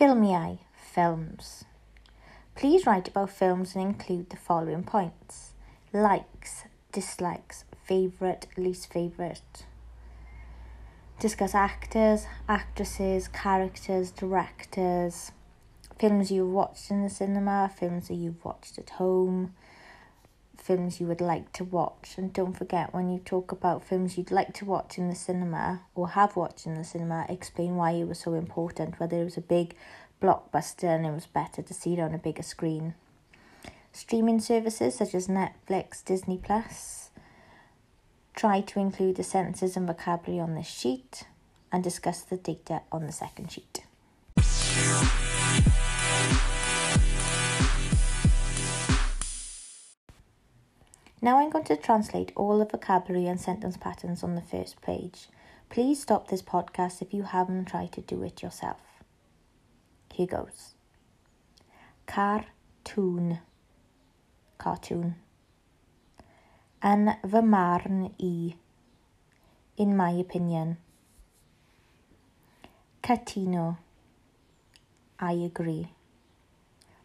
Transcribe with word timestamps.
Ffilmiau, 0.00 0.56
films. 0.94 1.66
Please 2.54 2.86
write 2.86 3.08
about 3.08 3.28
films 3.28 3.74
and 3.74 3.84
include 3.84 4.30
the 4.30 4.38
following 4.38 4.82
points 4.82 5.52
likes, 5.92 6.64
dislikes, 6.90 7.66
favourite, 7.84 8.46
least 8.56 8.90
favourite. 8.90 9.66
Discuss 11.18 11.54
actors, 11.54 12.24
actresses, 12.48 13.28
characters, 13.28 14.10
directors, 14.10 15.32
films 15.98 16.30
you've 16.30 16.48
watched 16.48 16.90
in 16.90 17.02
the 17.02 17.10
cinema, 17.10 17.70
films 17.78 18.08
that 18.08 18.14
you've 18.14 18.42
watched 18.42 18.78
at 18.78 18.88
home, 18.90 19.52
films 20.60 21.00
you 21.00 21.06
would 21.06 21.20
like 21.20 21.52
to 21.54 21.64
watch. 21.64 22.14
And 22.16 22.32
don't 22.32 22.56
forget, 22.56 22.92
when 22.94 23.10
you 23.10 23.18
talk 23.18 23.52
about 23.52 23.84
films 23.84 24.16
you'd 24.16 24.30
like 24.30 24.52
to 24.54 24.64
watch 24.64 24.98
in 24.98 25.08
the 25.08 25.14
cinema 25.14 25.82
or 25.94 26.10
have 26.10 26.36
watched 26.36 26.66
in 26.66 26.74
the 26.74 26.84
cinema, 26.84 27.26
explain 27.28 27.76
why 27.76 27.92
it 27.92 28.08
was 28.08 28.18
so 28.18 28.34
important, 28.34 29.00
whether 29.00 29.20
it 29.20 29.24
was 29.24 29.36
a 29.36 29.42
big 29.42 29.74
blockbuster 30.20 30.84
and 30.84 31.06
it 31.06 31.12
was 31.12 31.26
better 31.26 31.62
to 31.62 31.74
see 31.74 31.94
it 31.94 32.00
on 32.00 32.14
a 32.14 32.18
bigger 32.18 32.42
screen. 32.42 32.94
Streaming 33.92 34.40
services 34.40 34.94
such 34.94 35.14
as 35.14 35.26
Netflix, 35.26 36.04
Disney 36.04 36.38
Plus. 36.42 37.10
Try 38.36 38.60
to 38.60 38.78
include 38.78 39.16
the 39.16 39.24
sentences 39.24 39.76
and 39.76 39.86
vocabulary 39.86 40.40
on 40.40 40.54
this 40.54 40.68
sheet 40.68 41.24
and 41.72 41.82
discuss 41.82 42.22
the 42.22 42.36
data 42.36 42.82
on 42.92 43.06
the 43.06 43.12
second 43.12 43.50
sheet. 43.50 43.84
Now 51.22 51.38
I'm 51.38 51.50
going 51.50 51.64
to 51.64 51.76
translate 51.76 52.32
all 52.34 52.58
the 52.58 52.64
vocabulary 52.64 53.26
and 53.26 53.38
sentence 53.38 53.76
patterns 53.76 54.22
on 54.22 54.34
the 54.36 54.40
first 54.40 54.80
page. 54.80 55.28
Please 55.68 56.00
stop 56.00 56.28
this 56.28 56.42
podcast 56.42 57.02
if 57.02 57.12
you 57.12 57.24
haven't 57.24 57.66
tried 57.66 57.92
to 57.92 58.00
do 58.00 58.22
it 58.22 58.42
yourself. 58.42 58.80
Here 60.12 60.26
goes. 60.26 60.74
Cartoon. 62.06 63.38
Cartoon. 64.58 65.16
Yn 66.82 67.12
fy 67.30 67.40
marn. 67.42 68.14
In 69.76 69.96
my 69.96 70.10
opinion. 70.10 70.78
Catino. 73.02 73.76
I 75.18 75.32
agree. 75.32 75.92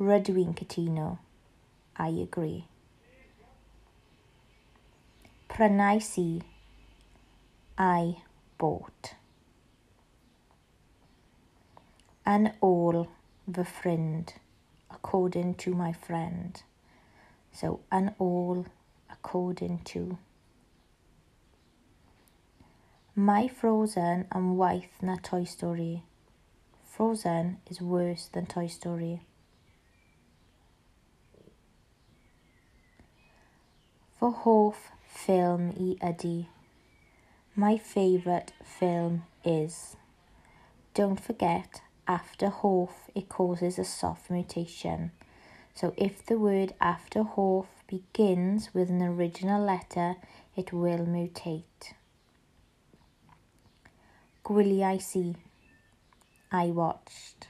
Rydw 0.00 0.38
i'n. 0.38 1.18
I 1.96 2.08
agree. 2.08 2.66
Prynais 5.58 6.16
i. 7.76 8.22
Bought. 8.58 9.08
Yn 12.32 12.44
ôl 12.62 12.98
fy 13.56 13.64
ffrind, 13.66 14.34
according 14.88 15.56
to 15.62 15.72
my 15.74 15.88
friend. 15.92 16.62
So, 17.50 17.80
yn 17.90 18.12
ôl, 18.20 18.60
according 19.10 19.80
to. 19.90 20.18
Mae 23.16 23.48
Frozen 23.48 24.26
am 24.30 24.52
waith 24.60 25.02
na 25.02 25.16
Toy 25.30 25.42
Story. 25.42 26.04
Frozen 26.84 27.56
is 27.66 27.80
worse 27.80 28.28
than 28.28 28.46
Toy 28.46 28.68
Story. 28.68 29.22
Fy 34.20 34.30
hoff 34.44 34.92
ffilm 35.18 35.72
i 35.76 35.96
ydy. 36.06 36.46
My 37.54 37.76
favourite 37.76 38.52
film 38.62 39.24
is. 39.44 39.96
Don't 40.94 41.20
forget, 41.20 41.80
after 42.06 42.48
hoff, 42.48 43.10
it 43.14 43.28
causes 43.28 43.78
a 43.78 43.84
soft 43.84 44.30
mutation. 44.30 45.10
So 45.74 45.92
if 45.96 46.24
the 46.24 46.38
word 46.38 46.74
after 46.80 47.22
hoff 47.22 47.66
begins 47.86 48.72
with 48.74 48.90
an 48.90 49.02
original 49.02 49.62
letter, 49.62 50.16
it 50.56 50.72
will 50.72 51.06
mutate. 51.06 51.94
Gwiliais 54.44 54.94
i. 54.94 54.98
See 54.98 55.36
I 56.50 56.66
watched. 56.66 57.48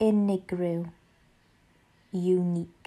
Unigryw. 0.00 0.90
Unique. 2.12 2.81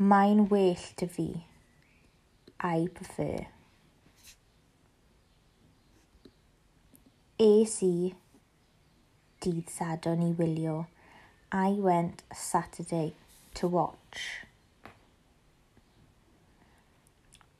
Mae'n 0.00 0.46
well 0.48 0.84
'da 0.96 1.06
fi. 1.14 1.24
I 2.64 2.86
prefer. 2.98 3.48
Es 7.46 7.74
i 7.84 8.14
dydd 9.44 9.68
Sadwrn 9.68 10.22
i 10.24 10.30
wylio. 10.38 10.76
I 11.52 11.76
went 11.88 12.22
Saturday 12.32 13.12
to 13.60 13.68
watch. 13.68 14.22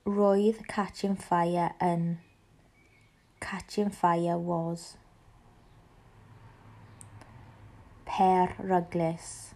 Roedd 0.06 0.62
Catching 0.66 1.16
Fire 1.16 1.74
yn 1.90 2.06
Catching 3.40 3.90
Fire 3.90 4.38
was 4.38 4.96
Per 8.06 8.56
Ruglis 8.72 9.52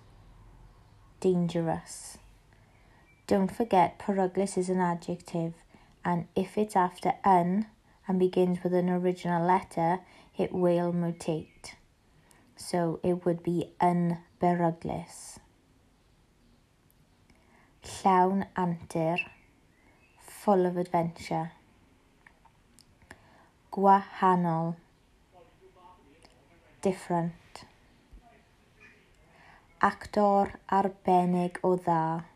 Dangerous 1.21 2.19
Don't 3.27 3.51
forget 3.51 3.99
peryglus 3.99 4.59
is 4.59 4.69
an 4.69 4.81
adjective 4.81 5.55
and 6.05 6.27
if 6.37 6.59
it's 6.59 6.77
after 6.77 7.15
un 7.25 7.67
and 8.07 8.19
begins 8.19 8.63
with 8.63 8.75
an 8.75 8.91
original 8.91 9.47
letter, 9.47 10.01
it 10.37 10.53
will 10.53 10.93
mutate. 10.93 11.75
So 12.57 13.01
it 13.03 13.25
would 13.25 13.43
be 13.43 13.71
unberyglus. 13.81 15.39
Llawn 17.83 18.47
antur, 18.57 19.19
full 20.21 20.67
of 20.67 20.77
adventure. 20.77 21.53
Gwahanol, 23.73 24.77
different. 26.83 27.33
Actor 29.81 30.61
arbennig 30.71 31.59
o 31.63 31.77
dda 31.77 32.34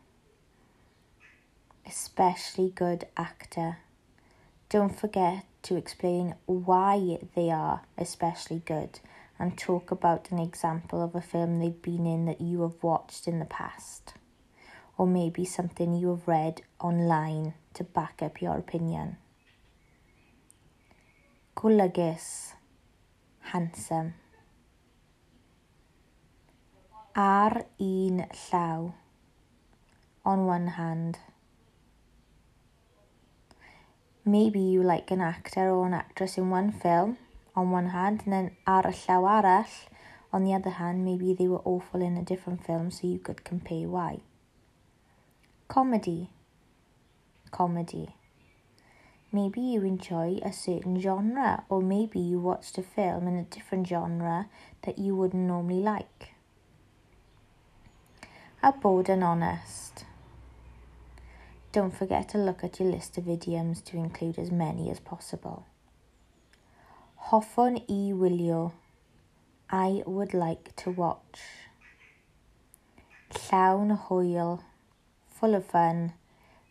especially 1.89 2.69
good 2.69 3.07
actor. 3.17 3.79
Don't 4.69 4.95
forget 4.95 5.43
to 5.63 5.75
explain 5.75 6.35
why 6.45 7.17
they 7.35 7.49
are 7.49 7.81
especially 7.97 8.61
good 8.63 8.99
and 9.39 9.57
talk 9.57 9.89
about 9.89 10.29
an 10.29 10.37
example 10.37 11.01
of 11.01 11.15
a 11.15 11.21
film 11.21 11.57
they've 11.57 11.81
been 11.81 12.05
in 12.05 12.25
that 12.25 12.41
you 12.41 12.61
have 12.61 12.83
watched 12.83 13.27
in 13.27 13.39
the 13.39 13.45
past. 13.45 14.13
Or 14.99 15.07
maybe 15.07 15.45
something 15.45 15.95
you 15.95 16.09
have 16.09 16.27
read 16.27 16.61
online 16.79 17.55
to 17.73 17.83
back 17.83 18.21
up 18.21 18.39
your 18.39 18.55
opinion. 18.55 19.17
Golygus, 21.55 22.53
handsome. 23.39 24.13
Ar 27.15 27.65
un 27.79 28.27
llaw, 28.31 28.93
on 30.23 30.45
one 30.45 30.67
hand. 30.67 31.17
Maybe 34.31 34.59
you 34.59 34.81
like 34.83 35.11
an 35.11 35.21
actor 35.21 35.69
or 35.69 35.87
an 35.87 35.93
actress 35.93 36.37
in 36.37 36.49
one 36.49 36.71
film 36.71 37.17
on 37.55 37.71
one 37.71 37.89
hand 37.89 38.21
and 38.25 38.33
then 38.33 38.51
ar 38.65 38.83
y 38.85 38.95
llaw 39.07 39.23
arall 39.37 39.73
on 40.31 40.43
the 40.43 40.53
other 40.53 40.75
hand 40.81 41.03
maybe 41.03 41.33
they 41.33 41.47
were 41.47 41.65
awful 41.65 42.01
in 42.01 42.17
a 42.17 42.23
different 42.31 42.63
film 42.65 42.91
so 42.91 43.07
you 43.07 43.19
could 43.19 43.43
compare 43.43 43.87
why. 43.87 44.19
Comedy. 45.67 46.29
Comedy. 47.51 48.07
Maybe 49.31 49.61
you 49.61 49.83
enjoy 49.83 50.39
a 50.41 50.51
certain 50.51 50.99
genre 50.99 51.63
or 51.69 51.81
maybe 51.81 52.19
you 52.19 52.39
watched 52.39 52.77
a 52.77 52.83
film 52.83 53.27
in 53.27 53.35
a 53.35 53.43
different 53.43 53.87
genre 53.87 54.47
that 54.83 54.97
you 54.97 55.15
wouldn't 55.15 55.47
normally 55.47 55.81
like. 55.81 56.33
A 58.63 58.71
bod 58.71 59.09
and 59.09 59.23
honest. 59.23 60.05
Don't 61.71 61.95
forget 61.95 62.27
to 62.29 62.39
look 62.39 62.63
at 62.63 62.79
your 62.79 62.89
list 62.89 63.19
of 63.19 63.29
idioms 63.29 63.81
to 63.81 63.97
include 63.97 64.39
as 64.39 64.49
many 64.51 64.89
as 64.89 64.99
possible. 64.99 65.67
Hoffwn 67.27 67.77
i 67.87 68.11
wylio. 68.11 68.71
I 69.69 70.01
would 70.07 70.33
like 70.33 70.75
to 70.77 70.89
watch. 70.89 71.41
Llawn 73.51 73.95
hwyl. 74.07 74.63
Full 75.29 75.53
of 75.53 75.65
fun. 75.65 76.13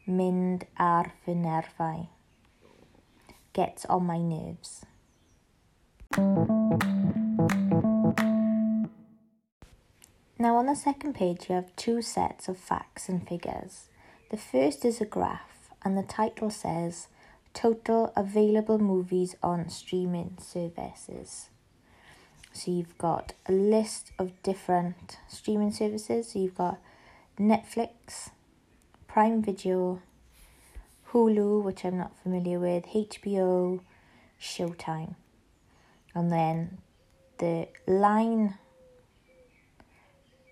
Mynd 0.08 0.66
ar 0.76 1.12
fy 1.24 1.34
nerfau. 1.34 2.08
Gets 3.52 3.84
on 3.84 4.04
my 4.04 4.18
nerves. 4.18 4.84
Now 10.40 10.56
on 10.56 10.66
the 10.66 10.74
second 10.74 11.14
page 11.14 11.48
you 11.48 11.54
have 11.54 11.76
two 11.76 12.02
sets 12.02 12.48
of 12.48 12.58
facts 12.58 13.08
and 13.08 13.26
figures. 13.28 13.90
The 14.30 14.36
first 14.36 14.84
is 14.84 15.00
a 15.00 15.06
graph, 15.06 15.70
and 15.82 15.96
the 15.96 16.02
title 16.02 16.50
says 16.50 17.08
Total 17.54 18.12
Available 18.14 18.78
Movies 18.78 19.34
on 19.42 19.70
Streaming 19.70 20.36
Services. 20.38 21.48
So 22.52 22.70
you've 22.70 22.98
got 22.98 23.32
a 23.46 23.52
list 23.52 24.12
of 24.18 24.42
different 24.42 25.18
streaming 25.28 25.72
services. 25.72 26.32
So 26.32 26.40
you've 26.40 26.56
got 26.56 26.78
Netflix, 27.38 28.30
Prime 29.06 29.42
Video, 29.42 30.02
Hulu, 31.12 31.62
which 31.62 31.84
I'm 31.86 31.96
not 31.96 32.18
familiar 32.22 32.58
with, 32.58 32.84
HBO, 32.84 33.80
Showtime. 34.38 35.14
And 36.14 36.30
then 36.30 36.78
the 37.38 37.68
line 37.86 38.58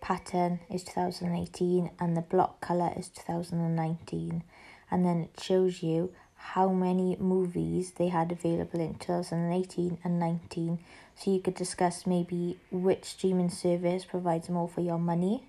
pattern 0.07 0.61
is 0.71 0.85
2018 0.85 1.91
and 1.99 2.17
the 2.17 2.21
block 2.21 2.61
colour 2.61 2.93
is 2.97 3.09
2019 3.09 4.45
and 4.89 5.05
then 5.05 5.23
it 5.23 5.43
shows 5.43 5.83
you 5.83 6.13
how 6.37 6.69
many 6.69 7.17
movies 7.19 7.91
they 7.99 8.07
had 8.07 8.31
available 8.31 8.79
in 8.79 8.95
2018 8.95 9.99
and 10.05 10.21
19 10.21 10.79
so 11.17 11.33
you 11.33 11.41
could 11.41 11.57
discuss 11.57 12.07
maybe 12.07 12.57
which 12.71 13.05
streaming 13.05 13.51
service 13.51 14.05
provides 14.05 14.49
more 14.49 14.69
for 14.69 14.81
your 14.81 14.97
money 14.97 15.43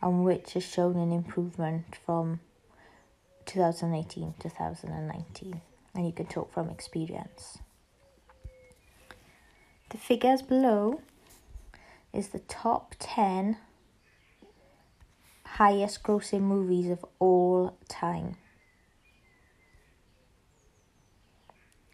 and 0.00 0.24
which 0.24 0.52
has 0.52 0.62
shown 0.62 0.96
an 0.96 1.10
improvement 1.10 1.84
from 2.06 2.38
2018 3.46 4.32
to 4.38 4.48
2019 4.48 5.60
and 5.92 6.06
you 6.06 6.12
can 6.12 6.26
talk 6.26 6.54
from 6.54 6.70
experience. 6.70 7.58
The 9.90 9.98
figures 9.98 10.40
below 10.40 11.00
is 12.12 12.28
the 12.28 12.38
top 12.38 12.94
10 13.00 13.56
highest 15.54 16.02
grossing 16.02 16.40
movies 16.40 16.90
of 16.90 17.04
all 17.20 17.78
time 17.88 18.36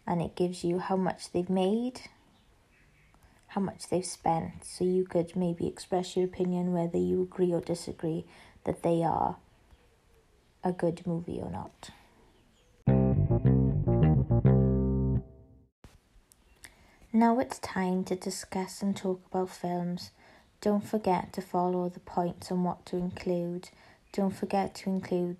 and 0.07 0.19
it 0.19 0.35
gives 0.35 0.63
you 0.63 0.79
how 0.79 0.95
much 0.95 1.31
they've 1.31 1.49
made, 1.49 2.01
how 3.47 3.61
much 3.61 3.87
they've 3.87 4.03
spent. 4.03 4.65
So 4.65 4.83
you 4.83 5.05
could 5.05 5.35
maybe 5.35 5.67
express 5.67 6.17
your 6.17 6.25
opinion 6.25 6.73
whether 6.73 6.97
you 6.97 7.21
agree 7.21 7.53
or 7.53 7.61
disagree 7.61 8.25
that 8.63 8.81
they 8.81 9.03
are 9.03 9.37
a 10.63 10.71
good 10.71 11.05
movie 11.05 11.39
or 11.39 11.51
not. 11.51 11.91
Now 17.13 17.37
it's 17.39 17.59
time 17.59 18.05
to 18.05 18.15
discuss 18.15 18.81
and 18.81 18.97
talk 18.97 19.21
about 19.29 19.51
films. 19.51 20.09
Don't 20.61 20.87
forget 20.87 21.33
to 21.33 21.41
follow 21.41 21.89
the 21.89 21.99
points 21.99 22.51
on 22.51 22.63
what 22.63 22.85
to 22.85 22.95
include. 22.95 23.69
Don't 24.13 24.35
forget 24.35 24.75
to 24.75 24.91
include 24.91 25.37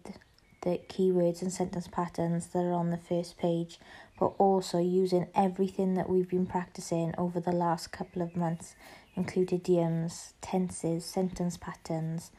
the 0.62 0.79
keywords 0.89 1.44
and 1.44 1.53
sentence 1.53 1.88
patterns 1.88 2.47
that 2.47 2.63
are 2.63 2.73
on 2.73 2.89
the 2.89 2.97
first 2.97 3.38
page, 3.38 3.79
but 4.19 4.33
also 4.39 4.79
using 4.79 5.27
everything 5.35 5.94
that 5.94 6.09
we've 6.09 6.29
been 6.29 6.47
practicing 6.47 7.13
over 7.19 7.39
the 7.39 7.51
last 7.51 7.91
couple 7.91 8.23
of 8.23 8.35
months, 8.35 8.73
including 9.15 9.59
idioms, 9.59 10.33
tenses, 10.41 11.06
sentence 11.06 11.56
patterns. 11.56 12.31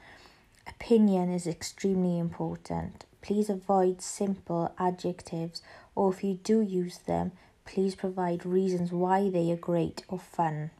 Opinion 0.67 1.32
is 1.32 1.46
extremely 1.46 2.19
important. 2.19 3.05
Please 3.20 3.49
avoid 3.49 4.02
simple 4.02 4.75
adjectives, 4.76 5.62
or 5.94 6.12
if 6.12 6.25
you 6.25 6.35
do 6.35 6.61
use 6.61 6.99
them, 6.99 7.31
please 7.64 7.94
provide 7.94 8.44
reasons 8.44 8.90
why 8.90 9.31
they 9.31 9.52
are 9.52 9.56
great 9.56 10.02
or 10.08 10.19
fun. 10.19 10.73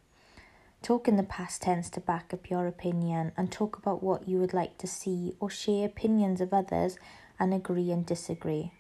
Talk 0.83 1.07
in 1.07 1.17
the 1.17 1.23
past 1.23 1.63
tense 1.63 1.89
to 1.91 2.01
back 2.01 2.35
up 2.35 2.51
your 2.51 2.67
opinion 2.67 3.31
and 3.37 3.53
talk 3.53 3.79
about 3.79 4.03
what 4.03 4.29
you 4.29 4.39
would 4.39 4.53
like 4.53 4.79
to 4.79 4.89
see 4.89 5.37
or 5.39 5.49
share 5.49 5.87
opinions 5.87 6.41
of 6.41 6.53
others 6.53 6.99
and 7.39 7.55
agree 7.55 7.93
and 7.93 8.05
disagree. 8.05 8.73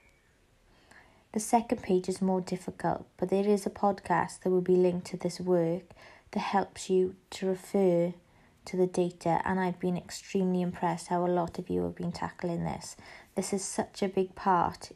The 1.33 1.39
second 1.39 1.81
page 1.81 2.09
is 2.09 2.21
more 2.21 2.41
difficult, 2.41 3.07
but 3.17 3.31
there 3.31 3.47
is 3.47 3.67
a 3.67 3.71
podcast 3.71 4.41
that 4.41 4.51
will 4.51 4.61
be 4.61 4.75
linked 4.75 5.07
to 5.09 5.17
this 5.17 5.39
work 5.39 5.85
that 6.33 6.41
helps 6.41 6.91
you 6.91 7.15
to 7.31 7.47
refer 7.47 8.15
to 8.65 8.77
the 8.77 8.89
data, 8.89 9.41
and 9.45 9.61
I've 9.61 9.79
been 9.79 9.97
extremely 9.97 10.61
impressed 10.61 11.07
how 11.07 11.25
a 11.25 11.29
lot 11.29 11.59
of 11.61 11.71
you 11.71 11.85
have 11.85 11.95
been 11.95 12.13
tackling 12.13 12.65
this. 12.65 12.97
This 13.37 13.53
is 13.53 13.65
such 13.65 14.03
a 14.03 14.09
big 14.09 14.35
part 14.35 14.91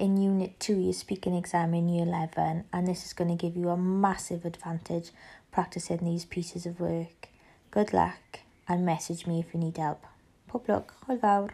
in 0.00 0.16
Unit 0.16 0.58
2 0.58 0.78
you 0.78 0.92
speaking 0.94 1.34
exam 1.34 1.74
in 1.74 1.86
Year 1.86 2.06
11 2.06 2.64
and 2.72 2.88
this 2.88 3.04
is 3.04 3.12
going 3.12 3.28
to 3.28 3.36
give 3.36 3.54
you 3.54 3.68
a 3.68 3.76
massive 3.76 4.46
advantage 4.46 5.10
practicing 5.52 5.98
these 5.98 6.24
pieces 6.24 6.64
of 6.64 6.80
work. 6.80 7.28
Good 7.70 7.92
luck 7.92 8.40
and 8.66 8.86
message 8.86 9.26
me 9.26 9.40
if 9.40 9.52
you 9.52 9.60
need 9.60 9.76
help. 9.76 10.02
Pob 10.48 10.66
lwc, 10.66 10.86
hwyl 11.06 11.20
fawr. 11.20 11.50